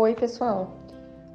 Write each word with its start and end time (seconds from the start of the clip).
Oi, 0.00 0.14
pessoal. 0.14 0.76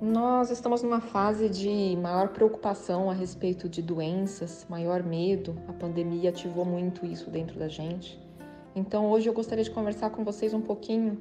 Nós 0.01 0.49
estamos 0.49 0.81
numa 0.81 1.02
fase 1.02 1.49
de 1.49 1.97
maior 1.97 2.29
preocupação 2.29 3.10
a 3.10 3.13
respeito 3.13 3.67
de 3.67 3.81
doenças, 3.81 4.65
maior 4.70 5.04
medo. 5.04 5.54
A 5.67 5.74
pandemia 5.74 6.29
ativou 6.29 6.63
muito 6.63 7.05
isso 7.05 7.29
dentro 7.29 7.60
da 7.60 7.68
gente. 7.68 8.17
Então, 8.74 9.12
hoje 9.12 9.28
eu 9.28 9.34
gostaria 9.34 9.65
de 9.65 9.70
conversar 9.70 10.12
com 10.12 10.24
vocês 10.24 10.53
um 10.53 10.62
pouquinho 10.62 11.17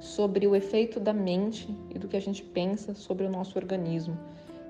sobre 0.00 0.44
o 0.44 0.56
efeito 0.56 0.98
da 0.98 1.12
mente 1.12 1.72
e 1.94 2.00
do 2.00 2.08
que 2.08 2.16
a 2.16 2.20
gente 2.20 2.42
pensa 2.42 2.94
sobre 2.94 3.24
o 3.24 3.30
nosso 3.30 3.56
organismo. 3.56 4.18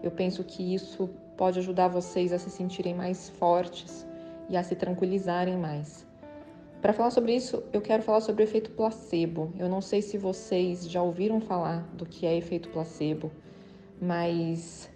Eu 0.03 0.11
penso 0.11 0.44
que 0.44 0.75
isso 0.75 1.08
pode 1.35 1.61
ajudar 1.61 1.89
vocês 1.89 2.31
a 2.31 2.39
se 2.39 2.50
sentirem 2.50 2.94
mais 2.94 3.31
fortes 3.31 4.07
e 4.50 4.57
a 4.58 4.63
se 4.63 4.76
tranquilizarem 4.76 5.57
mais. 5.57 6.07
Para 6.87 6.93
falar 6.93 7.11
sobre 7.11 7.34
isso, 7.34 7.64
eu 7.72 7.81
quero 7.81 8.00
falar 8.00 8.21
sobre 8.21 8.45
o 8.45 8.46
efeito 8.46 8.71
placebo. 8.71 9.53
Eu 9.58 9.68
não 9.68 9.81
sei 9.81 10.00
se 10.00 10.17
vocês 10.17 10.89
já 10.89 11.03
ouviram 11.03 11.40
falar 11.40 11.81
do 11.95 12.07
que 12.07 12.25
é 12.25 12.36
efeito 12.36 12.68
placebo, 12.68 13.29
mas 14.00 14.89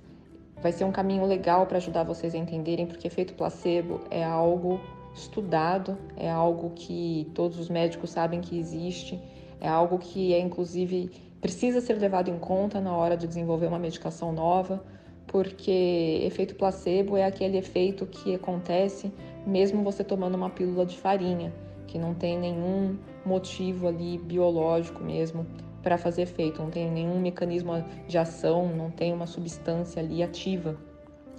vai 0.62 0.70
ser 0.70 0.84
um 0.84 0.92
caminho 0.92 1.26
legal 1.26 1.66
para 1.66 1.78
ajudar 1.78 2.04
vocês 2.04 2.32
a 2.32 2.38
entenderem, 2.38 2.86
porque 2.86 3.08
efeito 3.08 3.34
placebo 3.34 4.02
é 4.08 4.22
algo 4.22 4.80
estudado, 5.12 5.98
é 6.16 6.30
algo 6.30 6.70
que 6.76 7.28
todos 7.34 7.58
os 7.58 7.68
médicos 7.68 8.10
sabem 8.10 8.40
que 8.40 8.56
existe, 8.56 9.20
é 9.60 9.66
algo 9.66 9.98
que 9.98 10.32
é 10.32 10.38
inclusive 10.38 11.10
precisa 11.40 11.80
ser 11.80 11.94
levado 11.94 12.28
em 12.30 12.38
conta 12.38 12.80
na 12.80 12.96
hora 12.96 13.16
de 13.16 13.26
desenvolver 13.26 13.66
uma 13.66 13.80
medicação 13.80 14.32
nova, 14.32 14.80
porque 15.26 16.20
efeito 16.22 16.54
placebo 16.54 17.16
é 17.16 17.24
aquele 17.24 17.58
efeito 17.58 18.06
que 18.06 18.32
acontece 18.32 19.12
mesmo 19.44 19.82
você 19.82 20.04
tomando 20.04 20.36
uma 20.36 20.50
pílula 20.50 20.86
de 20.86 20.96
farinha 20.96 21.52
que 21.90 21.98
não 21.98 22.14
tem 22.14 22.38
nenhum 22.38 22.96
motivo 23.26 23.88
ali 23.88 24.16
biológico 24.16 25.02
mesmo 25.02 25.44
para 25.82 25.98
fazer 25.98 26.22
efeito, 26.22 26.62
não 26.62 26.70
tem 26.70 26.88
nenhum 26.88 27.20
mecanismo 27.20 27.72
de 28.06 28.16
ação, 28.16 28.68
não 28.68 28.90
tem 28.90 29.12
uma 29.12 29.26
substância 29.26 30.00
ali 30.00 30.22
ativa. 30.22 30.76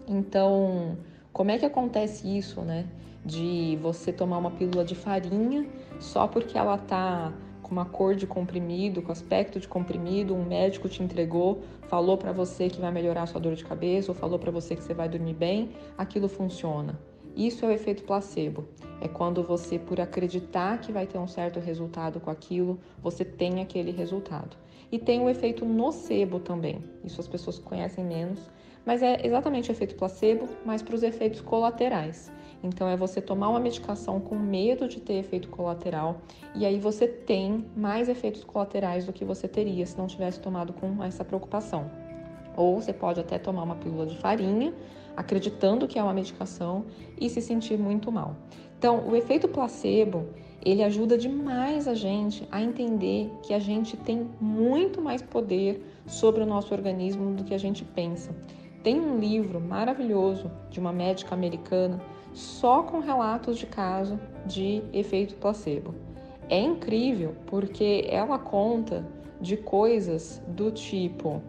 Então, 0.06 0.98
como 1.32 1.52
é 1.52 1.58
que 1.58 1.66
acontece 1.66 2.28
isso, 2.38 2.62
né? 2.62 2.86
De 3.26 3.78
você 3.82 4.12
tomar 4.12 4.40
uma 4.40 4.52
pílula 4.52 4.84
de 4.84 4.94
farinha 4.94 5.66
só 6.00 6.28
porque 6.28 6.58
ela 6.58 6.78
tá 6.78 7.32
com 7.62 7.72
uma 7.72 7.86
cor 7.86 8.14
de 8.14 8.28
comprimido, 8.28 9.02
com 9.02 9.12
aspecto 9.12 9.58
de 9.58 9.70
comprimido, 9.70 10.36
um 10.36 10.44
médico 10.44 10.90
te 10.90 11.02
entregou, 11.02 11.62
falou 11.88 12.18
para 12.18 12.34
você 12.34 12.68
que 12.68 12.82
vai 12.82 12.92
melhorar 12.92 13.24
a 13.24 13.28
sua 13.28 13.40
dor 13.40 13.56
de 13.56 13.64
cabeça 13.64 14.12
ou 14.12 14.16
falou 14.16 14.38
para 14.38 14.52
você 14.52 14.76
que 14.76 14.84
você 14.84 14.94
vai 14.94 15.08
dormir 15.08 15.36
bem, 15.36 15.70
aquilo 15.98 16.28
funciona. 16.28 17.00
Isso 17.36 17.66
é 17.66 17.70
o 17.70 17.72
efeito 17.72 18.04
placebo. 18.04 18.66
É 19.00 19.08
quando 19.08 19.42
você, 19.44 19.80
por 19.80 20.00
acreditar 20.00 20.80
que 20.80 20.92
vai 20.92 21.08
ter 21.08 21.18
um 21.18 21.28
certo 21.28 21.60
resultado 21.60 22.20
com 22.20 22.30
aquilo, 22.30 22.80
você 23.02 23.26
tem 23.26 23.62
aquele 23.62 23.92
resultado. 23.92 24.56
E 24.92 25.00
tem 25.00 25.22
o 25.22 25.30
efeito 25.30 25.66
nocebo 25.66 26.40
também. 26.40 26.84
Isso 27.04 27.20
as 27.20 27.28
pessoas 27.28 27.58
conhecem 27.58 28.04
menos, 28.04 28.40
mas 28.86 29.02
é 29.02 29.26
exatamente 29.26 29.70
o 29.70 29.74
efeito 29.74 29.96
placebo, 29.96 30.48
mas 30.66 30.82
para 30.82 30.96
os 30.96 31.04
efeitos 31.04 31.42
colaterais. 31.42 32.32
Então 32.64 32.88
é 32.88 32.96
você 32.96 33.22
tomar 33.22 33.50
uma 33.50 33.60
medicação 33.60 34.20
com 34.20 34.36
medo 34.36 34.88
de 34.88 35.00
ter 35.00 35.16
efeito 35.16 35.50
colateral 35.50 36.22
e 36.54 36.66
aí 36.66 36.80
você 36.80 37.08
tem 37.08 37.66
mais 37.76 38.08
efeitos 38.08 38.44
colaterais 38.44 39.06
do 39.06 39.14
que 39.14 39.26
você 39.26 39.48
teria 39.48 39.86
se 39.86 39.98
não 39.98 40.06
tivesse 40.06 40.40
tomado 40.40 40.74
com 40.74 41.04
essa 41.04 41.26
preocupação. 41.26 41.90
Ou 42.56 42.82
você 42.82 42.94
pode 42.94 43.20
até 43.20 43.38
tomar 43.38 43.64
uma 43.64 43.76
pílula 43.76 44.06
de 44.06 44.18
farinha, 44.18 44.74
acreditando 45.16 45.88
que 45.88 46.00
é 46.00 46.04
uma 46.04 46.14
medicação 46.14 46.86
e 47.20 47.30
se 47.30 47.42
sentir 47.42 47.78
muito 47.78 48.12
mal. 48.12 48.36
Então, 48.78 49.08
o 49.08 49.16
efeito 49.16 49.48
placebo, 49.48 50.26
ele 50.64 50.84
ajuda 50.84 51.18
demais 51.18 51.88
a 51.88 51.94
gente 51.94 52.48
a 52.52 52.62
entender 52.62 53.32
que 53.44 53.54
a 53.54 53.60
gente 53.60 53.96
tem 53.96 54.28
muito 54.40 55.02
mais 55.02 55.22
poder 55.22 55.86
sobre 56.08 56.42
o 56.42 56.46
nosso 56.46 56.74
organismo 56.74 57.34
do 57.36 57.44
que 57.44 57.54
a 57.54 57.60
gente 57.60 57.84
pensa. 57.84 58.36
Tem 58.84 59.00
um 59.00 59.20
livro 59.20 59.62
maravilhoso 59.62 60.50
de 60.70 60.80
uma 60.80 60.92
médica 60.92 61.36
americana 61.36 62.02
só 62.34 62.82
com 62.82 63.00
relatos 63.00 63.58
de 63.58 63.66
caso 63.66 64.20
de 64.46 64.82
efeito 64.94 65.36
placebo. 65.36 65.94
É 66.50 66.60
incrível 66.60 67.36
porque 67.46 68.06
ela 68.10 68.40
conta 68.40 69.06
de 69.40 69.58
coisas 69.58 70.42
do 70.48 70.72
tipo 70.72 71.42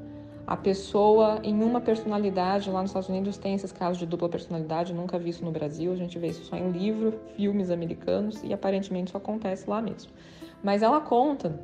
a 0.46 0.56
pessoa 0.56 1.38
em 1.44 1.62
uma 1.62 1.80
personalidade, 1.80 2.70
lá 2.70 2.80
nos 2.80 2.90
Estados 2.90 3.08
Unidos 3.08 3.38
tem 3.38 3.54
esses 3.54 3.70
casos 3.70 3.98
de 3.98 4.06
dupla 4.06 4.28
personalidade, 4.28 4.92
nunca 4.92 5.18
vi 5.18 5.30
isso 5.30 5.44
no 5.44 5.52
Brasil, 5.52 5.92
a 5.92 5.96
gente 5.96 6.18
vê 6.18 6.28
isso 6.28 6.44
só 6.44 6.56
em 6.56 6.70
livro, 6.70 7.20
filmes 7.36 7.70
americanos 7.70 8.42
e 8.42 8.52
aparentemente 8.52 9.08
isso 9.08 9.16
acontece 9.16 9.70
lá 9.70 9.80
mesmo. 9.80 10.10
Mas 10.62 10.82
ela 10.82 11.00
conta 11.00 11.58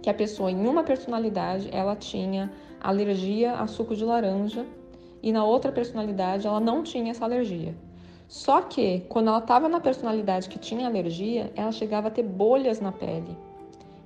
que 0.00 0.08
a 0.08 0.14
pessoa 0.14 0.50
em 0.50 0.66
uma 0.66 0.84
personalidade 0.84 1.68
ela 1.72 1.96
tinha 1.96 2.50
alergia 2.80 3.54
a 3.54 3.66
suco 3.66 3.94
de 3.94 4.04
laranja 4.04 4.64
e 5.22 5.32
na 5.32 5.44
outra 5.44 5.72
personalidade 5.72 6.46
ela 6.46 6.60
não 6.60 6.82
tinha 6.82 7.10
essa 7.10 7.24
alergia. 7.24 7.74
Só 8.28 8.62
que 8.62 9.00
quando 9.08 9.26
ela 9.26 9.38
estava 9.38 9.68
na 9.68 9.80
personalidade 9.80 10.48
que 10.48 10.58
tinha 10.58 10.86
alergia, 10.86 11.52
ela 11.56 11.72
chegava 11.72 12.08
a 12.08 12.10
ter 12.12 12.22
bolhas 12.22 12.80
na 12.80 12.92
pele. 12.92 13.36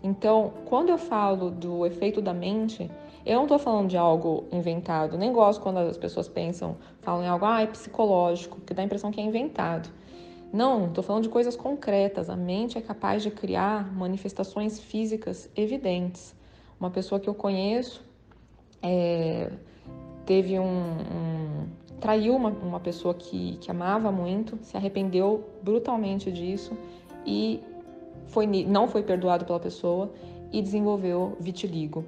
Então, 0.05 0.53
quando 0.67 0.91
eu 0.91 0.99
falo 0.99 1.51
do 1.51 1.87
efeito 1.87 2.21
da 2.21 2.35
mente, 2.35 2.91
eu 3.25 3.37
não 3.37 3.45
estou 3.45 3.59
falando 3.59 3.89
de 3.89 3.97
algo 3.97 4.45
inventado, 4.53 5.17
nem 5.17 5.33
gosto 5.33 5.63
quando 5.63 5.79
as 5.79 5.97
pessoas 5.97 6.29
pensam, 6.29 6.77
falam 7.01 7.25
em 7.25 7.27
algo, 7.27 7.47
ah, 7.47 7.63
é 7.63 7.67
psicológico, 7.67 8.61
que 8.61 8.75
dá 8.75 8.83
a 8.83 8.85
impressão 8.85 9.11
que 9.11 9.19
é 9.19 9.25
inventado. 9.25 9.89
Não, 10.53 10.89
estou 10.89 11.03
falando 11.03 11.23
de 11.23 11.31
coisas 11.31 11.57
concretas. 11.57 12.29
A 12.29 12.37
mente 12.37 12.77
é 12.77 12.83
capaz 12.83 13.23
de 13.23 13.31
criar 13.31 13.91
manifestações 13.95 14.79
físicas 14.79 15.49
evidentes. 15.57 16.37
Uma 16.79 16.91
pessoa 16.91 17.19
que 17.19 17.29
eu 17.29 17.35
conheço 17.35 18.05
é, 18.83 19.51
teve 20.27 20.59
um, 20.59 20.67
um 20.67 21.67
traiu 21.99 22.37
uma, 22.37 22.51
uma 22.51 22.79
pessoa 22.79 23.15
que, 23.15 23.57
que 23.57 23.71
amava 23.71 24.13
muito, 24.13 24.59
se 24.61 24.77
arrependeu 24.77 25.49
brutalmente 25.63 26.31
disso 26.31 26.77
e 27.25 27.63
foi, 28.27 28.47
não 28.47 28.89
foi 28.89 29.03
perdoado 29.03 29.45
pela 29.45 29.61
pessoa 29.61 30.13
e 30.53 30.61
desenvolveu 30.63 31.37
vitiligo 31.41 32.05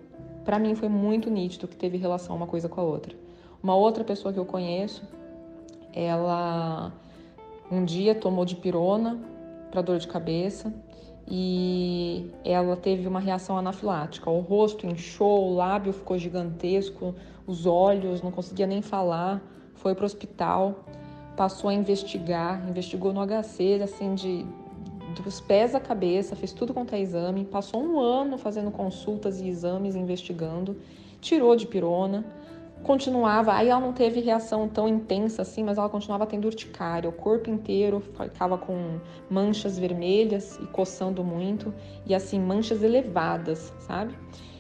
para 0.46 0.60
mim 0.60 0.76
foi 0.76 0.88
muito 0.88 1.28
nítido 1.28 1.66
que 1.66 1.76
teve 1.76 1.98
relação 1.98 2.34
uma 2.36 2.46
coisa 2.46 2.68
com 2.68 2.80
a 2.80 2.84
outra. 2.84 3.14
Uma 3.60 3.74
outra 3.74 4.04
pessoa 4.04 4.32
que 4.32 4.38
eu 4.38 4.46
conheço, 4.46 5.02
ela 5.92 6.92
um 7.68 7.84
dia 7.84 8.14
tomou 8.14 8.44
de 8.44 8.54
pirona 8.54 9.18
para 9.72 9.82
dor 9.82 9.98
de 9.98 10.06
cabeça 10.06 10.72
e 11.26 12.30
ela 12.44 12.76
teve 12.76 13.08
uma 13.08 13.18
reação 13.18 13.58
anafilática. 13.58 14.30
O 14.30 14.38
rosto 14.38 14.86
inchou, 14.86 15.50
o 15.50 15.54
lábio 15.56 15.92
ficou 15.92 16.16
gigantesco, 16.16 17.12
os 17.44 17.66
olhos, 17.66 18.22
não 18.22 18.30
conseguia 18.30 18.68
nem 18.68 18.80
falar. 18.80 19.42
Foi 19.74 19.96
para 19.96 20.04
o 20.04 20.06
hospital, 20.06 20.84
passou 21.36 21.70
a 21.70 21.74
investigar, 21.74 22.64
investigou 22.68 23.12
no 23.12 23.20
HC, 23.26 23.82
assim, 23.82 24.14
de 24.14 24.46
dos 25.22 25.40
pés 25.40 25.74
à 25.74 25.80
cabeça, 25.80 26.36
fez 26.36 26.52
tudo 26.52 26.74
quanto 26.74 26.94
é 26.94 27.00
exame, 27.00 27.44
passou 27.44 27.82
um 27.82 27.98
ano 28.00 28.38
fazendo 28.38 28.70
consultas 28.70 29.40
e 29.40 29.48
exames, 29.48 29.94
investigando, 29.94 30.76
tirou 31.20 31.56
de 31.56 31.66
pirona, 31.66 32.24
continuava, 32.82 33.52
aí 33.52 33.68
ela 33.68 33.80
não 33.80 33.92
teve 33.92 34.20
reação 34.20 34.68
tão 34.68 34.86
intensa 34.86 35.42
assim, 35.42 35.64
mas 35.64 35.78
ela 35.78 35.88
continuava 35.88 36.26
tendo 36.26 36.44
urticária, 36.44 37.08
o 37.08 37.12
corpo 37.12 37.50
inteiro 37.50 38.00
ficava 38.00 38.56
com 38.56 39.00
manchas 39.28 39.78
vermelhas 39.78 40.58
e 40.62 40.66
coçando 40.66 41.24
muito, 41.24 41.74
e 42.06 42.14
assim, 42.14 42.38
manchas 42.38 42.82
elevadas, 42.82 43.72
sabe? 43.80 44.14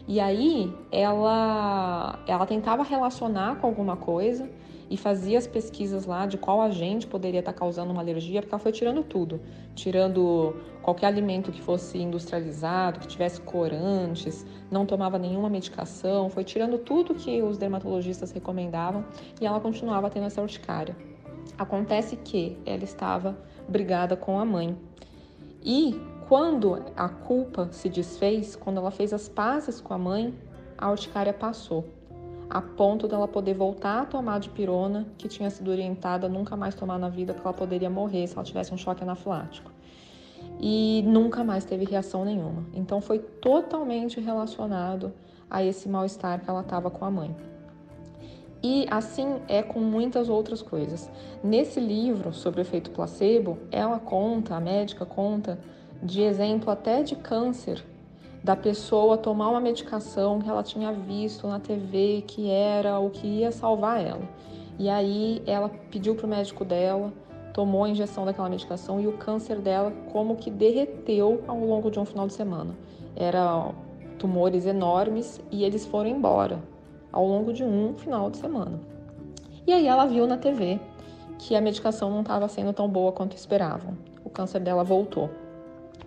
E 0.08 0.20
aí 0.20 0.72
ela, 0.90 2.18
ela 2.26 2.46
tentava 2.46 2.82
relacionar 2.82 3.56
com 3.56 3.66
alguma 3.66 3.96
coisa, 3.96 4.48
e 4.88 4.96
fazia 4.96 5.38
as 5.38 5.46
pesquisas 5.46 6.06
lá 6.06 6.26
de 6.26 6.38
qual 6.38 6.60
agente 6.60 7.06
poderia 7.06 7.40
estar 7.40 7.52
causando 7.52 7.92
uma 7.92 8.00
alergia, 8.00 8.40
porque 8.40 8.54
ela 8.54 8.62
foi 8.62 8.72
tirando 8.72 9.02
tudo, 9.02 9.40
tirando 9.74 10.54
qualquer 10.82 11.06
alimento 11.06 11.50
que 11.50 11.60
fosse 11.60 11.98
industrializado, 11.98 13.00
que 13.00 13.08
tivesse 13.08 13.40
corantes, 13.40 14.46
não 14.70 14.86
tomava 14.86 15.18
nenhuma 15.18 15.48
medicação, 15.48 16.30
foi 16.30 16.44
tirando 16.44 16.78
tudo 16.78 17.14
que 17.14 17.42
os 17.42 17.58
dermatologistas 17.58 18.30
recomendavam 18.30 19.04
e 19.40 19.46
ela 19.46 19.58
continuava 19.58 20.08
tendo 20.08 20.26
essa 20.26 20.40
urticária. 20.40 20.96
Acontece 21.58 22.16
que 22.16 22.56
ela 22.64 22.84
estava 22.84 23.36
brigada 23.68 24.16
com 24.16 24.38
a 24.38 24.44
mãe. 24.44 24.76
E 25.64 26.00
quando 26.28 26.84
a 26.96 27.08
culpa 27.08 27.68
se 27.72 27.88
desfez, 27.88 28.54
quando 28.54 28.78
ela 28.78 28.90
fez 28.90 29.12
as 29.12 29.28
pazes 29.28 29.80
com 29.80 29.94
a 29.94 29.98
mãe, 29.98 30.34
a 30.78 30.90
urticária 30.90 31.32
passou 31.32 31.95
a 32.48 32.60
ponto 32.60 33.08
dela 33.08 33.26
poder 33.26 33.54
voltar 33.54 34.02
a 34.02 34.04
tomar 34.04 34.38
de 34.38 34.48
pirona, 34.48 35.06
que 35.18 35.28
tinha 35.28 35.50
sido 35.50 35.70
orientada 35.70 36.26
a 36.26 36.30
nunca 36.30 36.56
mais 36.56 36.74
tomar 36.74 36.98
na 36.98 37.08
vida, 37.08 37.32
porque 37.34 37.46
ela 37.46 37.56
poderia 37.56 37.90
morrer 37.90 38.26
se 38.26 38.34
ela 38.34 38.44
tivesse 38.44 38.72
um 38.72 38.76
choque 38.76 39.02
anafilático. 39.02 39.70
E 40.60 41.02
nunca 41.06 41.42
mais 41.42 41.64
teve 41.64 41.84
reação 41.84 42.24
nenhuma. 42.24 42.64
Então 42.72 43.00
foi 43.00 43.18
totalmente 43.18 44.20
relacionado 44.20 45.12
a 45.50 45.62
esse 45.62 45.88
mal-estar 45.88 46.40
que 46.40 46.48
ela 46.48 46.60
estava 46.60 46.90
com 46.90 47.04
a 47.04 47.10
mãe. 47.10 47.34
E 48.62 48.86
assim 48.90 49.40
é 49.48 49.62
com 49.62 49.80
muitas 49.80 50.28
outras 50.28 50.62
coisas. 50.62 51.10
Nesse 51.42 51.78
livro 51.78 52.32
sobre 52.32 52.60
o 52.60 52.62
efeito 52.62 52.90
placebo, 52.90 53.58
ela 53.70 53.98
conta, 53.98 54.56
a 54.56 54.60
médica 54.60 55.04
conta, 55.04 55.58
de 56.02 56.22
exemplo 56.22 56.70
até 56.70 57.02
de 57.02 57.16
câncer 57.16 57.84
da 58.46 58.54
pessoa 58.54 59.18
tomar 59.18 59.48
uma 59.48 59.60
medicação 59.60 60.40
que 60.40 60.48
ela 60.48 60.62
tinha 60.62 60.92
visto 60.92 61.48
na 61.48 61.58
TV 61.58 62.22
que 62.28 62.48
era 62.48 62.96
o 62.96 63.10
que 63.10 63.26
ia 63.26 63.50
salvar 63.50 64.00
ela. 64.00 64.22
E 64.78 64.88
aí 64.88 65.42
ela 65.48 65.68
pediu 65.90 66.14
para 66.14 66.26
o 66.26 66.28
médico 66.28 66.64
dela, 66.64 67.12
tomou 67.52 67.82
a 67.82 67.88
injeção 67.88 68.24
daquela 68.24 68.48
medicação 68.48 69.00
e 69.00 69.08
o 69.08 69.14
câncer 69.14 69.58
dela 69.58 69.92
como 70.12 70.36
que 70.36 70.48
derreteu 70.48 71.42
ao 71.48 71.58
longo 71.58 71.90
de 71.90 71.98
um 71.98 72.04
final 72.04 72.28
de 72.28 72.34
semana. 72.34 72.72
Era 73.16 73.72
tumores 74.16 74.64
enormes 74.64 75.40
e 75.50 75.64
eles 75.64 75.84
foram 75.84 76.08
embora 76.08 76.62
ao 77.10 77.26
longo 77.26 77.52
de 77.52 77.64
um 77.64 77.94
final 77.94 78.30
de 78.30 78.36
semana. 78.36 78.78
E 79.66 79.72
aí 79.72 79.88
ela 79.88 80.06
viu 80.06 80.24
na 80.24 80.36
TV 80.36 80.78
que 81.36 81.56
a 81.56 81.60
medicação 81.60 82.10
não 82.10 82.20
estava 82.20 82.46
sendo 82.46 82.72
tão 82.72 82.88
boa 82.88 83.10
quanto 83.10 83.36
esperavam. 83.36 83.98
O 84.24 84.30
câncer 84.30 84.60
dela 84.60 84.84
voltou. 84.84 85.28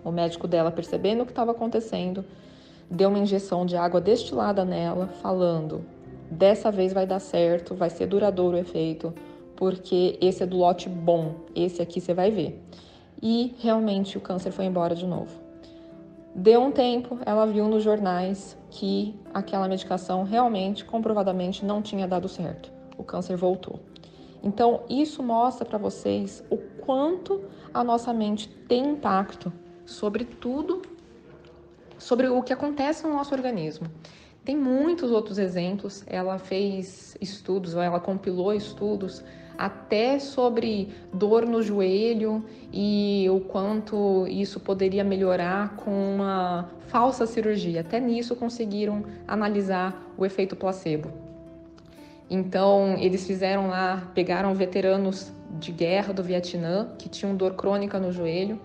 O 0.04 0.10
médico 0.10 0.48
dela, 0.48 0.70
percebendo 0.70 1.22
o 1.22 1.26
que 1.26 1.32
estava 1.32 1.50
acontecendo, 1.50 2.24
deu 2.90 3.08
uma 3.08 3.18
injeção 3.18 3.64
de 3.64 3.76
água 3.76 4.00
destilada 4.00 4.64
nela, 4.64 5.08
falando: 5.22 5.84
dessa 6.30 6.70
vez 6.70 6.92
vai 6.92 7.06
dar 7.06 7.20
certo, 7.20 7.74
vai 7.74 7.90
ser 7.90 8.06
duradouro 8.06 8.56
o 8.56 8.60
efeito, 8.60 9.12
porque 9.56 10.18
esse 10.20 10.42
é 10.42 10.46
do 10.46 10.56
lote 10.56 10.88
bom, 10.88 11.34
esse 11.54 11.82
aqui 11.82 12.00
você 12.00 12.14
vai 12.14 12.30
ver. 12.30 12.62
E 13.22 13.54
realmente 13.58 14.16
o 14.16 14.20
câncer 14.20 14.50
foi 14.50 14.64
embora 14.64 14.94
de 14.94 15.06
novo. 15.06 15.38
Deu 16.34 16.60
um 16.62 16.70
tempo, 16.70 17.18
ela 17.26 17.44
viu 17.44 17.68
nos 17.68 17.82
jornais 17.82 18.56
que 18.70 19.14
aquela 19.34 19.68
medicação 19.68 20.22
realmente, 20.22 20.84
comprovadamente, 20.84 21.64
não 21.64 21.82
tinha 21.82 22.06
dado 22.06 22.28
certo. 22.28 22.72
O 22.96 23.02
câncer 23.02 23.36
voltou. 23.36 23.80
Então, 24.42 24.82
isso 24.88 25.22
mostra 25.22 25.66
para 25.66 25.76
vocês 25.76 26.42
o 26.48 26.56
quanto 26.56 27.42
a 27.74 27.84
nossa 27.84 28.14
mente 28.14 28.48
tem 28.48 28.90
impacto 28.90 29.52
sobre 29.84 30.24
tudo, 30.24 30.82
sobre 31.98 32.28
o 32.28 32.42
que 32.42 32.52
acontece 32.52 33.06
no 33.06 33.14
nosso 33.14 33.34
organismo. 33.34 33.86
Tem 34.44 34.56
muitos 34.56 35.10
outros 35.10 35.38
exemplos. 35.38 36.02
Ela 36.06 36.38
fez 36.38 37.16
estudos, 37.20 37.74
ela 37.74 38.00
compilou 38.00 38.54
estudos 38.54 39.22
até 39.58 40.18
sobre 40.18 40.88
dor 41.12 41.44
no 41.44 41.62
joelho 41.62 42.42
e 42.72 43.26
o 43.30 43.40
quanto 43.40 44.26
isso 44.26 44.58
poderia 44.58 45.04
melhorar 45.04 45.76
com 45.76 45.90
uma 46.14 46.70
falsa 46.86 47.26
cirurgia. 47.26 47.82
Até 47.82 48.00
nisso 48.00 48.34
conseguiram 48.34 49.04
analisar 49.28 50.02
o 50.16 50.24
efeito 50.24 50.56
placebo. 50.56 51.12
Então, 52.30 52.96
eles 52.98 53.26
fizeram 53.26 53.68
lá, 53.68 54.10
pegaram 54.14 54.54
veteranos 54.54 55.30
de 55.58 55.72
guerra 55.72 56.14
do 56.14 56.22
Vietnã 56.22 56.88
que 56.96 57.08
tinham 57.08 57.36
dor 57.36 57.54
crônica 57.54 57.98
no 57.98 58.10
joelho 58.10 58.58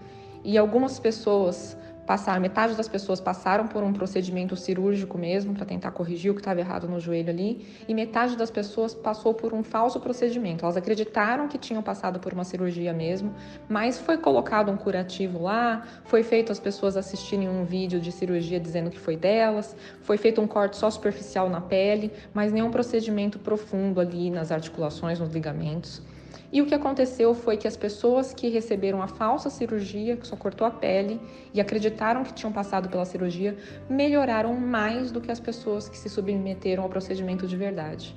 e 0.45 0.57
algumas 0.57 0.99
pessoas 0.99 1.75
passaram, 2.05 2.39
metade 2.39 2.75
das 2.75 2.87
pessoas 2.87 3.19
passaram 3.19 3.67
por 3.67 3.83
um 3.83 3.91
procedimento 3.91 4.55
cirúrgico 4.55 5.17
mesmo 5.17 5.53
para 5.53 5.65
tentar 5.65 5.91
corrigir 5.91 6.31
o 6.31 6.35
que 6.35 6.41
estava 6.41 6.59
errado 6.59 6.87
no 6.87 6.99
joelho 6.99 7.29
ali, 7.29 7.65
e 7.87 7.93
metade 7.93 8.37
das 8.37 8.51
pessoas 8.51 8.93
passou 8.93 9.33
por 9.33 9.53
um 9.53 9.63
falso 9.63 9.99
procedimento. 9.99 10.63
Elas 10.63 10.77
acreditaram 10.77 11.47
que 11.47 11.57
tinham 11.57 11.81
passado 11.81 12.19
por 12.19 12.31
uma 12.31 12.43
cirurgia 12.43 12.93
mesmo, 12.93 13.33
mas 13.67 13.99
foi 13.99 14.17
colocado 14.17 14.71
um 14.71 14.77
curativo 14.77 15.41
lá, 15.41 15.83
foi 16.05 16.21
feito 16.21 16.51
as 16.51 16.59
pessoas 16.59 16.95
assistirem 16.95 17.49
um 17.49 17.65
vídeo 17.65 17.99
de 17.99 18.11
cirurgia 18.11 18.59
dizendo 18.59 18.91
que 18.91 18.99
foi 18.99 19.17
delas, 19.17 19.75
foi 20.01 20.17
feito 20.17 20.39
um 20.39 20.47
corte 20.47 20.77
só 20.77 20.89
superficial 20.89 21.49
na 21.49 21.59
pele, 21.59 22.11
mas 22.33 22.51
nenhum 22.51 22.69
procedimento 22.69 23.39
profundo 23.39 23.99
ali 23.99 24.29
nas 24.29 24.51
articulações, 24.51 25.19
nos 25.19 25.33
ligamentos. 25.33 26.03
E 26.51 26.61
o 26.61 26.65
que 26.65 26.75
aconteceu 26.75 27.33
foi 27.33 27.57
que 27.57 27.67
as 27.67 27.75
pessoas 27.75 28.33
que 28.33 28.49
receberam 28.49 29.01
a 29.01 29.07
falsa 29.07 29.49
cirurgia, 29.49 30.15
que 30.15 30.27
só 30.27 30.35
cortou 30.35 30.65
a 30.65 30.71
pele, 30.71 31.19
e 31.53 31.59
acreditaram 31.59 32.23
que 32.23 32.33
tinham 32.33 32.51
passado 32.51 32.89
pela 32.89 33.05
cirurgia, 33.05 33.57
melhoraram 33.89 34.53
mais 34.55 35.11
do 35.11 35.19
que 35.19 35.31
as 35.31 35.39
pessoas 35.39 35.89
que 35.89 35.97
se 35.97 36.09
submeteram 36.09 36.83
ao 36.83 36.89
procedimento 36.89 37.47
de 37.47 37.57
verdade. 37.57 38.15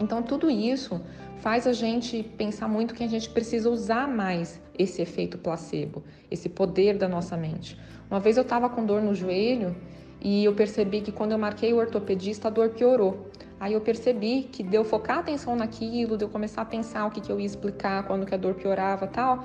Então, 0.00 0.22
tudo 0.22 0.50
isso 0.50 1.00
faz 1.40 1.66
a 1.66 1.72
gente 1.72 2.22
pensar 2.22 2.68
muito 2.68 2.94
que 2.94 3.04
a 3.04 3.08
gente 3.08 3.28
precisa 3.28 3.68
usar 3.70 4.08
mais 4.08 4.60
esse 4.78 5.02
efeito 5.02 5.36
placebo, 5.36 6.02
esse 6.30 6.48
poder 6.48 6.96
da 6.96 7.08
nossa 7.08 7.36
mente. 7.36 7.78
Uma 8.10 8.20
vez 8.20 8.36
eu 8.36 8.42
estava 8.42 8.68
com 8.68 8.84
dor 8.84 9.02
no 9.02 9.14
joelho 9.14 9.76
e 10.20 10.44
eu 10.44 10.54
percebi 10.54 11.00
que 11.00 11.12
quando 11.12 11.32
eu 11.32 11.38
marquei 11.38 11.72
o 11.72 11.76
ortopedista, 11.76 12.48
a 12.48 12.50
dor 12.50 12.70
piorou. 12.70 13.30
Aí 13.60 13.74
eu 13.74 13.80
percebi 13.82 14.44
que 14.50 14.62
deu 14.62 14.82
focar 14.82 15.18
atenção 15.18 15.54
naquilo, 15.54 16.16
de 16.16 16.24
eu 16.24 16.30
começar 16.30 16.62
a 16.62 16.64
pensar 16.64 17.04
o 17.04 17.10
que, 17.10 17.20
que 17.20 17.30
eu 17.30 17.38
ia 17.38 17.44
explicar 17.44 18.04
quando 18.04 18.24
que 18.24 18.34
a 18.34 18.38
dor 18.38 18.54
piorava 18.54 19.06
tal. 19.06 19.44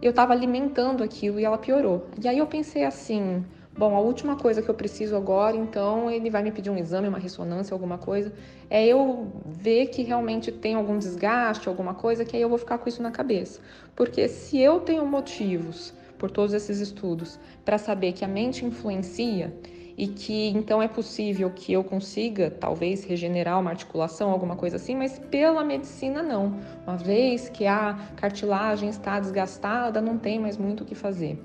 Eu 0.00 0.10
estava 0.10 0.32
alimentando 0.32 1.02
aquilo 1.02 1.40
e 1.40 1.44
ela 1.44 1.58
piorou. 1.58 2.06
E 2.22 2.28
aí 2.28 2.38
eu 2.38 2.46
pensei 2.46 2.84
assim, 2.84 3.44
bom, 3.76 3.96
a 3.96 3.98
última 3.98 4.36
coisa 4.36 4.62
que 4.62 4.68
eu 4.68 4.74
preciso 4.74 5.16
agora, 5.16 5.56
então 5.56 6.08
ele 6.08 6.30
vai 6.30 6.44
me 6.44 6.52
pedir 6.52 6.70
um 6.70 6.78
exame, 6.78 7.08
uma 7.08 7.18
ressonância, 7.18 7.74
alguma 7.74 7.98
coisa, 7.98 8.32
é 8.70 8.86
eu 8.86 9.32
ver 9.44 9.86
que 9.86 10.02
realmente 10.04 10.52
tem 10.52 10.76
algum 10.76 10.96
desgaste, 10.96 11.68
alguma 11.68 11.94
coisa, 11.94 12.24
que 12.24 12.36
aí 12.36 12.42
eu 12.42 12.48
vou 12.48 12.58
ficar 12.58 12.78
com 12.78 12.88
isso 12.88 13.02
na 13.02 13.10
cabeça. 13.10 13.60
Porque 13.96 14.28
se 14.28 14.60
eu 14.60 14.78
tenho 14.78 15.04
motivos 15.04 15.92
por 16.16 16.30
todos 16.30 16.54
esses 16.54 16.78
estudos 16.78 17.36
para 17.64 17.78
saber 17.78 18.12
que 18.12 18.24
a 18.24 18.28
mente 18.28 18.64
influencia, 18.64 19.52
e 19.96 20.06
que 20.06 20.48
então 20.48 20.82
é 20.82 20.88
possível 20.88 21.50
que 21.50 21.72
eu 21.72 21.82
consiga 21.82 22.50
talvez 22.50 23.04
regenerar 23.04 23.58
uma 23.58 23.70
articulação, 23.70 24.30
alguma 24.30 24.54
coisa 24.54 24.76
assim, 24.76 24.94
mas 24.94 25.18
pela 25.18 25.64
medicina 25.64 26.22
não. 26.22 26.58
Uma 26.86 26.96
vez 26.96 27.48
que 27.48 27.66
a 27.66 27.98
cartilagem 28.16 28.88
está 28.88 29.18
desgastada, 29.18 30.00
não 30.00 30.18
tem 30.18 30.38
mais 30.38 30.58
muito 30.58 30.82
o 30.82 30.86
que 30.86 30.94
fazer. 30.94 31.42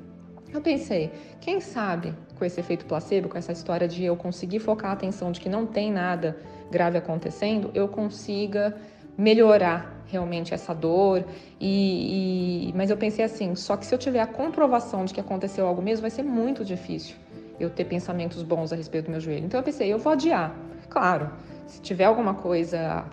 Eu 0.53 0.59
pensei, 0.59 1.11
quem 1.39 1.61
sabe 1.61 2.13
com 2.37 2.43
esse 2.43 2.59
efeito 2.59 2.85
placebo, 2.85 3.29
com 3.29 3.37
essa 3.37 3.53
história 3.53 3.87
de 3.87 4.03
eu 4.03 4.17
conseguir 4.17 4.59
focar 4.59 4.91
a 4.91 4.93
atenção 4.93 5.31
de 5.31 5.39
que 5.39 5.47
não 5.47 5.65
tem 5.65 5.89
nada 5.89 6.37
grave 6.69 6.97
acontecendo, 6.97 7.71
eu 7.73 7.87
consiga 7.87 8.75
melhorar 9.17 10.03
realmente 10.07 10.53
essa 10.53 10.73
dor 10.73 11.23
e, 11.59 12.67
e, 12.69 12.73
mas 12.75 12.89
eu 12.89 12.97
pensei 12.97 13.23
assim, 13.23 13.55
só 13.55 13.77
que 13.77 13.85
se 13.85 13.95
eu 13.95 13.99
tiver 13.99 14.19
a 14.19 14.27
comprovação 14.27 15.05
de 15.05 15.13
que 15.13 15.21
aconteceu 15.21 15.65
algo 15.65 15.81
mesmo, 15.81 16.01
vai 16.01 16.09
ser 16.09 16.23
muito 16.23 16.65
difícil 16.65 17.15
eu 17.61 17.69
ter 17.69 17.85
pensamentos 17.85 18.43
bons 18.43 18.71
a 18.73 18.75
respeito 18.75 19.05
do 19.05 19.11
meu 19.11 19.19
joelho. 19.19 19.45
Então 19.45 19.59
eu 19.59 19.63
pensei, 19.63 19.91
eu 19.91 19.97
vou 19.97 20.13
adiar. 20.13 20.55
Claro, 20.89 21.29
se 21.67 21.81
tiver 21.81 22.05
alguma 22.05 22.33
coisa 22.33 23.05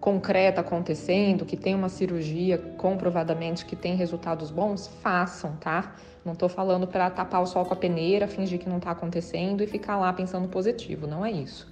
concreta 0.00 0.62
acontecendo, 0.62 1.44
que 1.44 1.56
tem 1.56 1.74
uma 1.74 1.88
cirurgia 1.88 2.58
comprovadamente 2.58 3.66
que 3.66 3.76
tem 3.76 3.94
resultados 3.94 4.50
bons, 4.50 4.86
façam, 4.86 5.56
tá? 5.60 5.94
Não 6.24 6.34
tô 6.34 6.48
falando 6.48 6.86
para 6.86 7.08
tapar 7.10 7.42
o 7.42 7.46
sol 7.46 7.64
com 7.64 7.74
a 7.74 7.76
peneira, 7.76 8.26
fingir 8.26 8.58
que 8.58 8.68
não 8.68 8.80
tá 8.80 8.90
acontecendo 8.90 9.62
e 9.62 9.66
ficar 9.66 9.98
lá 9.98 10.12
pensando 10.12 10.48
positivo, 10.48 11.06
não 11.06 11.24
é 11.24 11.30
isso. 11.30 11.70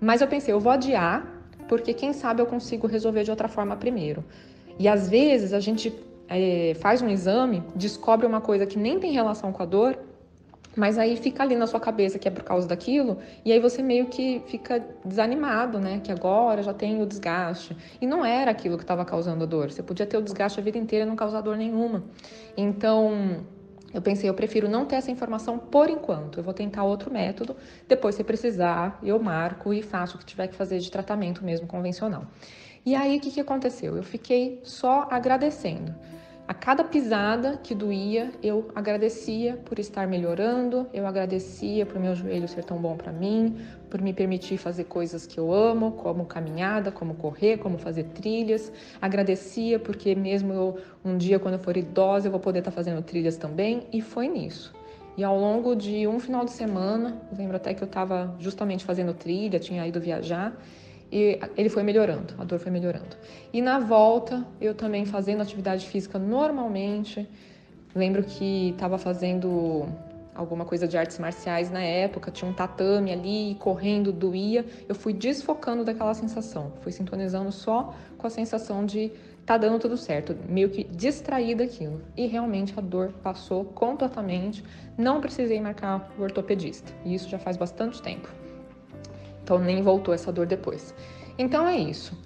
Mas 0.00 0.20
eu 0.20 0.28
pensei, 0.28 0.54
eu 0.54 0.60
vou 0.60 0.72
adiar, 0.72 1.26
porque 1.68 1.92
quem 1.92 2.12
sabe 2.12 2.40
eu 2.40 2.46
consigo 2.46 2.86
resolver 2.86 3.24
de 3.24 3.30
outra 3.30 3.48
forma 3.48 3.76
primeiro. 3.76 4.24
E 4.78 4.88
às 4.88 5.08
vezes 5.08 5.52
a 5.52 5.60
gente 5.60 5.92
é, 6.28 6.74
faz 6.80 7.02
um 7.02 7.08
exame, 7.08 7.62
descobre 7.74 8.26
uma 8.26 8.40
coisa 8.40 8.66
que 8.66 8.78
nem 8.78 8.98
tem 8.98 9.12
relação 9.12 9.52
com 9.52 9.62
a 9.62 9.66
dor 9.66 9.98
mas 10.76 10.98
aí 10.98 11.16
fica 11.16 11.42
ali 11.42 11.54
na 11.54 11.66
sua 11.66 11.80
cabeça 11.80 12.18
que 12.18 12.26
é 12.26 12.30
por 12.30 12.42
causa 12.42 12.66
daquilo, 12.66 13.18
e 13.44 13.52
aí 13.52 13.60
você 13.60 13.82
meio 13.82 14.06
que 14.06 14.42
fica 14.46 14.84
desanimado, 15.04 15.78
né? 15.78 16.00
Que 16.02 16.10
agora 16.10 16.62
já 16.62 16.74
tem 16.74 17.00
o 17.02 17.06
desgaste. 17.06 17.76
E 18.00 18.06
não 18.06 18.24
era 18.24 18.50
aquilo 18.50 18.76
que 18.76 18.84
estava 18.84 19.04
causando 19.04 19.44
a 19.44 19.46
dor. 19.46 19.70
Você 19.70 19.82
podia 19.82 20.06
ter 20.06 20.16
o 20.16 20.22
desgaste 20.22 20.58
a 20.58 20.62
vida 20.62 20.78
inteira 20.78 21.04
e 21.04 21.08
não 21.08 21.16
causar 21.16 21.40
dor 21.40 21.56
nenhuma. 21.56 22.04
Então, 22.56 23.44
eu 23.92 24.02
pensei, 24.02 24.28
eu 24.28 24.34
prefiro 24.34 24.68
não 24.68 24.84
ter 24.84 24.96
essa 24.96 25.10
informação 25.10 25.56
por 25.56 25.88
enquanto. 25.88 26.40
Eu 26.40 26.42
vou 26.42 26.52
tentar 26.52 26.82
outro 26.82 27.12
método. 27.12 27.56
Depois, 27.88 28.16
se 28.16 28.24
precisar, 28.24 28.98
eu 29.02 29.18
marco 29.20 29.72
e 29.72 29.82
faço 29.82 30.16
o 30.16 30.18
que 30.18 30.24
tiver 30.24 30.48
que 30.48 30.56
fazer 30.56 30.80
de 30.80 30.90
tratamento 30.90 31.44
mesmo 31.44 31.66
convencional. 31.66 32.26
E 32.84 32.94
aí, 32.94 33.16
o 33.16 33.20
que, 33.20 33.30
que 33.30 33.40
aconteceu? 33.40 33.96
Eu 33.96 34.02
fiquei 34.02 34.60
só 34.64 35.06
agradecendo. 35.10 35.94
A 36.46 36.52
cada 36.52 36.84
pisada 36.84 37.56
que 37.56 37.74
doía, 37.74 38.30
eu 38.42 38.70
agradecia 38.74 39.56
por 39.64 39.78
estar 39.78 40.06
melhorando, 40.06 40.86
eu 40.92 41.06
agradecia 41.06 41.86
por 41.86 41.98
meu 41.98 42.14
joelho 42.14 42.46
ser 42.46 42.62
tão 42.62 42.76
bom 42.76 42.98
para 42.98 43.10
mim, 43.10 43.56
por 43.88 44.02
me 44.02 44.12
permitir 44.12 44.58
fazer 44.58 44.84
coisas 44.84 45.26
que 45.26 45.40
eu 45.40 45.50
amo, 45.54 45.92
como 45.92 46.26
caminhada, 46.26 46.92
como 46.92 47.14
correr, 47.14 47.56
como 47.56 47.78
fazer 47.78 48.04
trilhas. 48.12 48.70
Agradecia 49.00 49.78
porque 49.78 50.14
mesmo 50.14 50.52
eu, 50.52 50.76
um 51.02 51.16
dia 51.16 51.38
quando 51.38 51.54
eu 51.54 51.60
for 51.60 51.78
idosa, 51.78 52.26
eu 52.26 52.30
vou 52.30 52.40
poder 52.40 52.58
estar 52.58 52.70
tá 52.70 52.74
fazendo 52.74 53.00
trilhas 53.02 53.38
também, 53.38 53.86
e 53.90 54.02
foi 54.02 54.28
nisso. 54.28 54.74
E 55.16 55.24
ao 55.24 55.38
longo 55.40 55.74
de 55.74 56.06
um 56.06 56.20
final 56.20 56.44
de 56.44 56.50
semana, 56.50 57.22
lembro 57.34 57.56
até 57.56 57.72
que 57.72 57.82
eu 57.82 57.86
estava 57.86 58.36
justamente 58.38 58.84
fazendo 58.84 59.14
trilha, 59.14 59.58
tinha 59.58 59.86
ido 59.86 59.98
viajar, 59.98 60.54
e 61.10 61.38
ele 61.56 61.68
foi 61.68 61.82
melhorando, 61.82 62.34
a 62.38 62.44
dor 62.44 62.58
foi 62.58 62.72
melhorando. 62.72 63.16
E 63.52 63.62
na 63.62 63.78
volta, 63.78 64.44
eu 64.60 64.74
também 64.74 65.04
fazendo 65.04 65.42
atividade 65.42 65.86
física 65.86 66.18
normalmente. 66.18 67.28
Lembro 67.94 68.24
que 68.24 68.70
estava 68.70 68.98
fazendo 68.98 69.86
alguma 70.34 70.64
coisa 70.64 70.88
de 70.88 70.98
artes 70.98 71.18
marciais 71.18 71.70
na 71.70 71.82
época, 71.82 72.30
tinha 72.30 72.50
um 72.50 72.52
tatame 72.52 73.12
ali, 73.12 73.56
correndo, 73.60 74.12
doía. 74.12 74.66
Eu 74.88 74.94
fui 74.94 75.12
desfocando 75.12 75.84
daquela 75.84 76.12
sensação, 76.12 76.72
fui 76.80 76.90
sintonizando 76.90 77.52
só 77.52 77.94
com 78.18 78.26
a 78.26 78.30
sensação 78.30 78.84
de 78.84 79.12
tá 79.46 79.58
dando 79.58 79.78
tudo 79.78 79.96
certo, 79.96 80.34
meio 80.48 80.70
que 80.70 80.84
distraída 80.84 81.64
aquilo. 81.64 82.00
E 82.16 82.26
realmente 82.26 82.74
a 82.76 82.80
dor 82.80 83.12
passou 83.22 83.64
completamente, 83.64 84.64
não 84.98 85.20
precisei 85.20 85.60
marcar 85.60 86.12
o 86.18 86.22
ortopedista. 86.22 86.92
E 87.04 87.14
isso 87.14 87.28
já 87.28 87.38
faz 87.38 87.56
bastante 87.56 88.02
tempo. 88.02 88.43
Então 89.44 89.58
nem 89.58 89.82
voltou 89.82 90.12
essa 90.14 90.32
dor 90.32 90.46
depois. 90.46 90.94
Então 91.38 91.68
é 91.68 91.76
isso. 91.76 92.18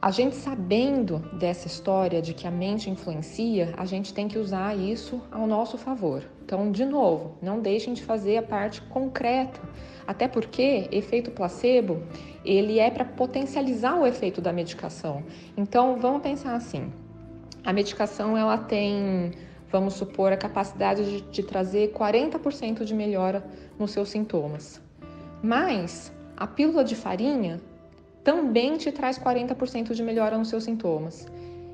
A 0.00 0.12
gente 0.12 0.36
sabendo 0.36 1.18
dessa 1.32 1.66
história 1.66 2.22
de 2.22 2.32
que 2.32 2.46
a 2.46 2.50
mente 2.50 2.88
influencia, 2.88 3.74
a 3.76 3.84
gente 3.84 4.14
tem 4.14 4.28
que 4.28 4.38
usar 4.38 4.76
isso 4.76 5.20
ao 5.30 5.44
nosso 5.44 5.76
favor. 5.76 6.22
Então, 6.44 6.70
de 6.70 6.84
novo, 6.84 7.36
não 7.42 7.60
deixem 7.60 7.92
de 7.92 8.04
fazer 8.04 8.36
a 8.36 8.42
parte 8.42 8.80
concreta, 8.82 9.60
até 10.06 10.28
porque 10.28 10.88
efeito 10.92 11.32
placebo, 11.32 12.00
ele 12.44 12.78
é 12.78 12.90
para 12.90 13.04
potencializar 13.04 13.96
o 13.98 14.06
efeito 14.06 14.40
da 14.40 14.52
medicação. 14.52 15.24
Então, 15.56 15.98
vamos 15.98 16.22
pensar 16.22 16.54
assim. 16.54 16.92
A 17.64 17.72
medicação 17.72 18.36
ela 18.36 18.56
tem, 18.56 19.32
vamos 19.68 19.94
supor, 19.94 20.32
a 20.32 20.36
capacidade 20.36 21.04
de, 21.04 21.20
de 21.22 21.42
trazer 21.42 21.92
40% 21.92 22.84
de 22.84 22.94
melhora 22.94 23.44
nos 23.76 23.90
seus 23.90 24.10
sintomas. 24.10 24.80
Mas 25.42 26.12
a 26.38 26.46
pílula 26.46 26.84
de 26.84 26.94
farinha 26.94 27.60
também 28.22 28.76
te 28.76 28.92
traz 28.92 29.18
40% 29.18 29.92
de 29.92 30.02
melhora 30.04 30.38
nos 30.38 30.48
seus 30.48 30.62
sintomas. 30.62 31.26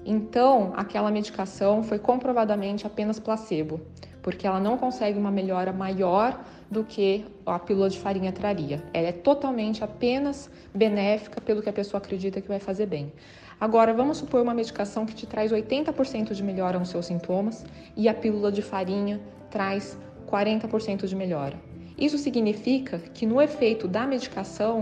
Então, 0.07 0.73
aquela 0.75 1.11
medicação 1.11 1.83
foi 1.83 1.99
comprovadamente 1.99 2.87
apenas 2.87 3.21
placebo, 3.21 3.79
porque 4.23 4.47
ela 4.47 4.59
não 4.59 4.79
consegue 4.79 5.19
uma 5.19 5.31
melhora 5.31 5.71
maior 5.71 6.43
do 6.71 6.83
que 6.83 7.27
a 7.45 7.59
pílula 7.59 7.91
de 7.91 7.99
farinha 7.99 8.33
traria. 8.33 8.83
Ela 8.95 9.09
é 9.09 9.13
totalmente 9.13 9.85
apenas 9.85 10.51
benéfica 10.75 11.43
pelo 11.43 11.61
que 11.61 11.69
a 11.69 11.73
pessoa 11.73 11.99
acredita 11.99 12.41
que 12.41 12.49
vai 12.49 12.59
fazer 12.59 12.87
bem. 12.87 13.13
Agora, 13.61 13.93
vamos 13.93 14.17
supor 14.17 14.41
uma 14.41 14.55
medicação 14.55 15.05
que 15.05 15.15
te 15.15 15.27
traz 15.27 15.53
80% 15.53 16.33
de 16.33 16.43
melhora 16.43 16.79
nos 16.79 16.89
seus 16.89 17.05
sintomas 17.05 17.67
e 17.95 18.09
a 18.09 18.15
pílula 18.15 18.51
de 18.51 18.63
farinha 18.63 19.21
traz 19.51 19.99
40% 20.27 21.07
de 21.07 21.15
melhora. 21.15 21.74
Isso 22.05 22.19
significa 22.19 22.95
que 23.17 23.25
no 23.31 23.37
efeito 23.49 23.87
da 23.87 24.05
medicação 24.07 24.75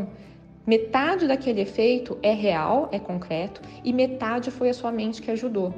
Metade 0.64 1.26
daquele 1.26 1.61
efeito 1.61 2.17
é 2.23 2.33
real, 2.33 2.88
é 2.93 2.99
concreto, 2.99 3.61
e 3.83 3.93
metade 3.93 4.49
foi 4.52 4.69
a 4.71 4.75
sua 4.75 4.93
mente 4.93 5.21
que 5.21 5.29
ajudou. 5.29 5.75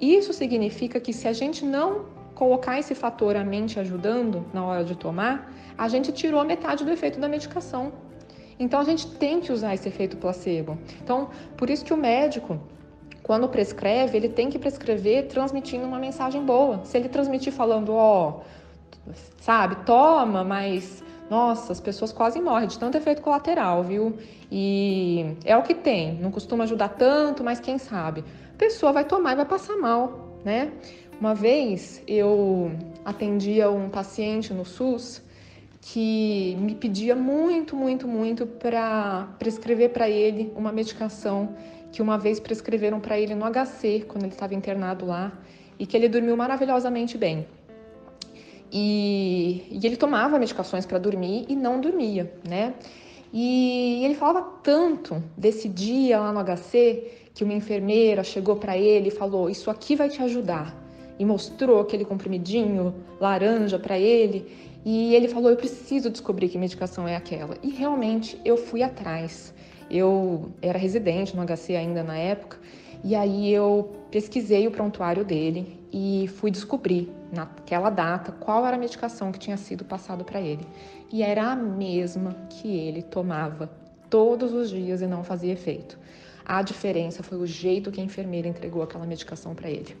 Isso 0.00 0.32
significa 0.32 1.00
que 1.00 1.12
se 1.12 1.26
a 1.26 1.32
gente 1.32 1.64
não 1.64 2.06
colocar 2.32 2.78
esse 2.78 2.94
fator 2.94 3.34
a 3.34 3.42
mente 3.42 3.80
ajudando 3.80 4.46
na 4.54 4.64
hora 4.64 4.84
de 4.84 4.94
tomar, 4.94 5.52
a 5.76 5.88
gente 5.88 6.12
tirou 6.12 6.44
metade 6.44 6.84
do 6.84 6.92
efeito 6.92 7.18
da 7.18 7.28
medicação. 7.28 7.92
Então 8.56 8.78
a 8.78 8.84
gente 8.84 9.04
tem 9.16 9.40
que 9.40 9.50
usar 9.50 9.74
esse 9.74 9.88
efeito 9.88 10.16
placebo. 10.16 10.78
Então, 11.02 11.30
por 11.56 11.68
isso 11.68 11.84
que 11.84 11.92
o 11.92 11.96
médico, 11.96 12.60
quando 13.24 13.48
prescreve, 13.48 14.16
ele 14.16 14.28
tem 14.28 14.48
que 14.48 14.60
prescrever 14.60 15.26
transmitindo 15.26 15.84
uma 15.84 15.98
mensagem 15.98 16.44
boa. 16.44 16.84
Se 16.84 16.96
ele 16.96 17.08
transmitir 17.08 17.52
falando, 17.52 17.94
ó, 17.94 18.28
oh, 18.28 18.40
sabe, 19.40 19.76
toma, 19.84 20.44
mas 20.44 21.02
nossa, 21.30 21.72
as 21.72 21.80
pessoas 21.80 22.12
quase 22.12 22.40
morrem 22.40 22.68
de 22.68 22.78
tanto 22.78 22.96
efeito 22.96 23.20
colateral, 23.20 23.82
viu? 23.82 24.16
E 24.50 25.36
é 25.44 25.56
o 25.56 25.62
que 25.62 25.74
tem, 25.74 26.14
não 26.14 26.30
costuma 26.30 26.64
ajudar 26.64 26.90
tanto, 26.90 27.44
mas 27.44 27.60
quem 27.60 27.78
sabe? 27.78 28.24
A 28.54 28.58
pessoa 28.58 28.92
vai 28.92 29.04
tomar 29.04 29.32
e 29.32 29.36
vai 29.36 29.44
passar 29.44 29.76
mal, 29.76 30.38
né? 30.44 30.72
Uma 31.20 31.34
vez 31.34 32.02
eu 32.06 32.70
atendia 33.04 33.70
um 33.70 33.90
paciente 33.90 34.54
no 34.54 34.64
SUS 34.64 35.22
que 35.80 36.56
me 36.60 36.74
pedia 36.74 37.14
muito, 37.14 37.76
muito, 37.76 38.06
muito 38.06 38.46
para 38.46 39.28
prescrever 39.38 39.90
para 39.90 40.08
ele 40.08 40.52
uma 40.56 40.72
medicação 40.72 41.54
que 41.90 42.02
uma 42.02 42.18
vez 42.18 42.38
prescreveram 42.38 43.00
para 43.00 43.18
ele 43.18 43.34
no 43.34 43.44
HC, 43.44 44.04
quando 44.06 44.24
ele 44.24 44.32
estava 44.32 44.54
internado 44.54 45.06
lá, 45.06 45.32
e 45.78 45.86
que 45.86 45.96
ele 45.96 46.08
dormiu 46.08 46.36
maravilhosamente 46.36 47.16
bem. 47.16 47.46
E, 48.72 49.64
e 49.70 49.86
ele 49.86 49.96
tomava 49.96 50.38
medicações 50.38 50.84
para 50.84 50.98
dormir 50.98 51.46
e 51.48 51.56
não 51.56 51.80
dormia, 51.80 52.32
né? 52.46 52.74
E 53.32 54.04
ele 54.04 54.14
falava 54.14 54.42
tanto 54.62 55.22
desse 55.36 55.68
dia 55.68 56.18
lá 56.18 56.32
no 56.32 56.40
HC 56.40 57.28
que 57.34 57.44
uma 57.44 57.52
enfermeira 57.52 58.24
chegou 58.24 58.56
para 58.56 58.76
ele 58.76 59.08
e 59.08 59.10
falou: 59.10 59.50
Isso 59.50 59.70
aqui 59.70 59.94
vai 59.94 60.08
te 60.08 60.22
ajudar. 60.22 60.74
E 61.18 61.24
mostrou 61.24 61.80
aquele 61.80 62.04
comprimidinho 62.04 62.94
laranja 63.20 63.78
para 63.78 63.98
ele. 63.98 64.46
E 64.84 65.14
ele 65.14 65.28
falou: 65.28 65.50
Eu 65.50 65.56
preciso 65.56 66.10
descobrir 66.10 66.48
que 66.48 66.58
medicação 66.58 67.06
é 67.06 67.16
aquela. 67.16 67.56
E 67.62 67.70
realmente 67.70 68.40
eu 68.44 68.56
fui 68.56 68.82
atrás. 68.82 69.54
Eu 69.90 70.50
era 70.60 70.78
residente 70.78 71.36
no 71.36 71.44
HC 71.44 71.76
ainda 71.76 72.02
na 72.02 72.16
época. 72.16 72.58
E 73.04 73.14
aí 73.14 73.52
eu 73.52 73.92
pesquisei 74.10 74.66
o 74.66 74.70
prontuário 74.70 75.24
dele 75.24 75.77
e 75.92 76.28
fui 76.36 76.50
descobrir 76.50 77.12
naquela 77.32 77.90
data 77.90 78.32
qual 78.32 78.66
era 78.66 78.76
a 78.76 78.78
medicação 78.78 79.32
que 79.32 79.38
tinha 79.38 79.56
sido 79.56 79.84
passado 79.84 80.24
para 80.24 80.40
ele. 80.40 80.66
E 81.10 81.22
era 81.22 81.52
a 81.52 81.56
mesma 81.56 82.34
que 82.50 82.68
ele 82.68 83.02
tomava 83.02 83.70
todos 84.10 84.52
os 84.52 84.70
dias 84.70 85.00
e 85.00 85.06
não 85.06 85.24
fazia 85.24 85.52
efeito. 85.52 85.98
A 86.44 86.62
diferença 86.62 87.22
foi 87.22 87.38
o 87.38 87.46
jeito 87.46 87.90
que 87.90 88.00
a 88.00 88.04
enfermeira 88.04 88.48
entregou 88.48 88.82
aquela 88.82 89.06
medicação 89.06 89.54
para 89.54 89.70
ele. 89.70 89.96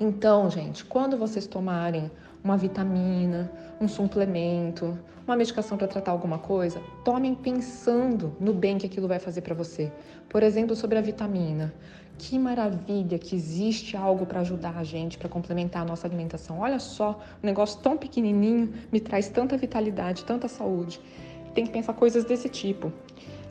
Então, 0.00 0.50
gente, 0.50 0.84
quando 0.84 1.16
vocês 1.16 1.46
tomarem 1.46 2.10
uma 2.44 2.58
vitamina, 2.58 3.50
um 3.80 3.88
suplemento, 3.88 4.98
uma 5.26 5.34
medicação 5.34 5.78
para 5.78 5.88
tratar 5.88 6.12
alguma 6.12 6.38
coisa, 6.38 6.80
tomem 7.02 7.34
pensando 7.34 8.36
no 8.38 8.52
bem 8.52 8.76
que 8.76 8.84
aquilo 8.84 9.08
vai 9.08 9.18
fazer 9.18 9.40
para 9.40 9.54
você. 9.54 9.90
Por 10.28 10.42
exemplo, 10.42 10.76
sobre 10.76 10.98
a 10.98 11.00
vitamina. 11.00 11.72
Que 12.18 12.38
maravilha 12.38 13.18
que 13.18 13.34
existe 13.34 13.96
algo 13.96 14.26
para 14.26 14.40
ajudar 14.40 14.76
a 14.76 14.84
gente, 14.84 15.18
para 15.18 15.28
complementar 15.28 15.82
a 15.82 15.84
nossa 15.84 16.06
alimentação. 16.06 16.60
Olha 16.60 16.78
só, 16.78 17.18
um 17.42 17.46
negócio 17.46 17.80
tão 17.80 17.96
pequenininho 17.96 18.72
me 18.92 19.00
traz 19.00 19.28
tanta 19.28 19.56
vitalidade, 19.56 20.24
tanta 20.24 20.46
saúde. 20.46 21.00
Tem 21.54 21.64
que 21.64 21.72
pensar 21.72 21.94
coisas 21.94 22.24
desse 22.24 22.48
tipo, 22.48 22.92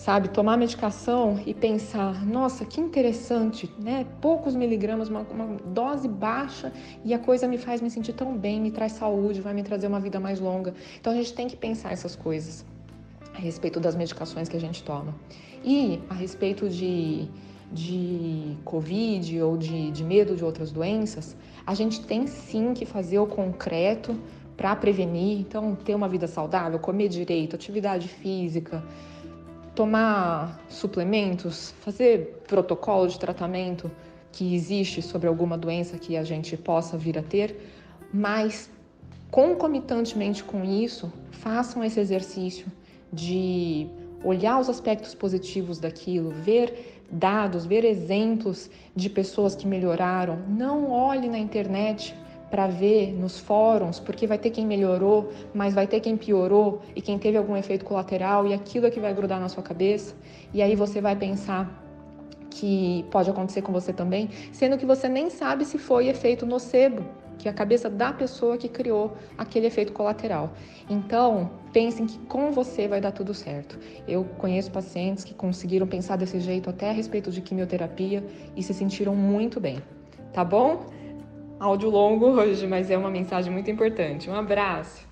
sabe? 0.04 0.28
Tomar 0.28 0.58
medicação 0.58 1.42
e 1.46 1.54
pensar, 1.54 2.26
nossa, 2.26 2.66
que 2.66 2.82
interessante, 2.82 3.74
né? 3.80 4.06
Poucos 4.20 4.54
miligramas, 4.54 5.08
uma, 5.08 5.22
uma 5.22 5.58
dose 5.68 6.10
baixa 6.10 6.74
e 7.06 7.14
a 7.14 7.20
coisa 7.20 7.48
me 7.48 7.58
faz 7.58 7.80
me 7.80 7.90
sentir 7.90 8.12
tão 8.12 8.38
bem, 8.38 8.60
me 8.60 8.70
traz 8.70 8.92
saúde, 8.92 9.40
vai 9.40 9.54
me 9.54 9.64
trazer 9.64 9.88
uma 9.88 10.02
vida 10.02 10.20
mais 10.20 10.42
longa. 10.42 10.74
Então 11.00 11.14
a 11.14 11.16
gente 11.16 11.34
tem 11.34 11.48
que 11.48 11.56
pensar 11.56 11.94
essas 11.94 12.18
coisas 12.18 12.66
a 13.34 13.40
respeito 13.40 13.80
das 13.80 13.96
medicações 13.96 14.50
que 14.50 14.58
a 14.58 14.60
gente 14.60 14.84
toma. 14.84 15.16
E 15.64 16.02
a 16.10 16.14
respeito 16.14 16.68
de 16.68 17.30
de 17.72 18.56
Covid 18.64 19.42
ou 19.42 19.58
de, 19.58 19.90
de 19.90 20.04
medo 20.04 20.36
de 20.36 20.46
outras 20.46 20.72
doenças, 20.72 21.36
a 21.66 21.74
gente 21.74 22.02
tem 22.06 22.28
sim 22.28 22.76
que 22.76 22.86
fazer 22.86 23.18
o 23.18 23.26
concreto 23.26 24.16
para 24.56 24.76
prevenir. 24.76 25.40
Então, 25.40 25.74
ter 25.74 25.96
uma 25.96 26.08
vida 26.08 26.28
saudável, 26.28 26.78
comer 26.78 27.08
direito, 27.08 27.56
atividade 27.56 28.08
física, 28.08 28.84
tomar 29.76 30.60
suplementos, 30.70 31.74
fazer 31.82 32.44
protocolo 32.48 33.08
de 33.08 33.20
tratamento 33.20 33.90
que 34.32 34.56
existe 34.56 35.02
sobre 35.02 35.28
alguma 35.28 35.58
doença 35.58 35.98
que 35.98 36.18
a 36.18 36.24
gente 36.24 36.56
possa 36.58 36.98
vir 36.98 37.18
a 37.18 37.24
ter, 37.24 37.60
mas 38.14 38.70
concomitantemente 39.32 40.44
com 40.44 40.64
isso, 40.64 41.12
façam 41.32 41.84
esse 41.84 42.00
exercício 42.00 42.68
de 43.12 43.88
olhar 44.24 44.60
os 44.60 44.70
aspectos 44.70 45.14
positivos 45.14 45.80
daquilo, 45.80 46.32
ver 46.32 47.04
dados, 47.12 47.66
ver 47.66 47.84
exemplos 47.84 48.70
de 48.96 49.10
pessoas 49.10 49.56
que 49.56 49.68
melhoraram. 49.68 50.40
Não 50.48 50.90
olhe 50.90 51.28
na 51.28 51.38
internet 51.38 52.16
para 52.54 52.68
ver 52.68 53.12
nos 53.14 53.40
fóruns, 53.40 54.00
porque 54.00 54.28
vai 54.28 54.38
ter 54.38 54.52
quem 54.52 54.64
melhorou, 54.64 55.32
mas 55.56 55.74
vai 55.74 55.88
ter 55.88 56.00
quem 56.00 56.16
piorou 56.16 56.84
e 56.96 57.02
quem 57.02 57.18
teve 57.18 57.36
algum 57.36 57.58
efeito 57.58 57.84
colateral 57.84 58.46
e 58.46 58.54
aquilo 58.54 58.86
é 58.86 58.92
que 58.92 59.00
vai 59.00 59.12
grudar 59.12 59.40
na 59.40 59.50
sua 59.50 59.64
cabeça. 59.64 60.14
E 60.54 60.62
aí 60.62 60.76
você 60.76 61.02
vai 61.02 61.16
pensar 61.16 61.84
que 62.52 63.04
pode 63.10 63.28
acontecer 63.28 63.64
com 63.64 63.72
você 63.74 63.92
também, 63.92 64.30
sendo 64.52 64.78
que 64.78 64.86
você 64.86 65.10
nem 65.10 65.32
sabe 65.32 65.66
se 65.66 65.80
foi 65.80 66.10
efeito 66.10 66.46
nocebo 66.46 67.04
que 67.40 67.48
é 67.48 67.52
a 67.52 67.54
cabeça 67.54 67.90
da 67.90 68.14
pessoa 68.14 68.56
que 68.56 68.70
criou 68.70 69.18
aquele 69.36 69.66
efeito 69.66 69.92
colateral. 69.92 70.54
Então, 70.88 71.50
pensem 71.74 72.06
que 72.06 72.18
com 72.20 72.52
você 72.52 72.88
vai 72.88 73.02
dar 73.02 73.12
tudo 73.12 73.34
certo. 73.34 73.78
Eu 74.08 74.24
conheço 74.38 74.72
pacientes 74.72 75.24
que 75.24 75.34
conseguiram 75.34 75.88
pensar 75.88 76.16
desse 76.16 76.40
jeito 76.40 76.70
até 76.70 76.92
a 76.92 76.94
respeito 76.94 77.32
de 77.32 77.42
quimioterapia 77.42 78.24
e 78.56 78.62
se 78.62 78.74
sentiram 78.74 79.16
muito 79.16 79.60
bem. 79.60 79.82
Tá 80.32 80.46
bom? 80.46 80.86
Áudio 81.64 81.90
longo 81.90 82.26
hoje, 82.26 82.68
mas 82.68 82.92
é 82.92 82.98
uma 82.98 83.10
mensagem 83.10 83.50
muito 83.50 83.72
importante. 83.72 84.30
Um 84.30 84.36
abraço! 84.36 85.08